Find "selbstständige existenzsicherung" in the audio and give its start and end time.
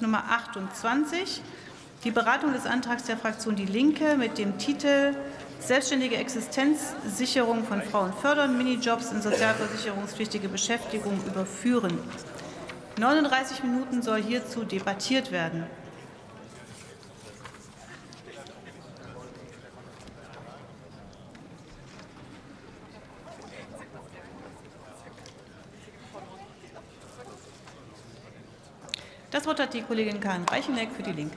5.58-7.64